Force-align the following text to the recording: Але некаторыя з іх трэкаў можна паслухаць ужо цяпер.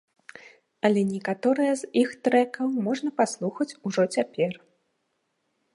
Але 0.87 1.01
некаторыя 1.13 1.73
з 1.81 1.89
іх 2.01 2.09
трэкаў 2.29 2.67
можна 2.89 3.09
паслухаць 3.21 3.71
ужо 3.91 4.03
цяпер. 4.19 4.53